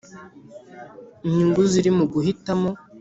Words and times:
Inyungu 1.27 1.61
ziri 1.71 1.89
mu 1.97 2.05
guhitamo 2.13 2.69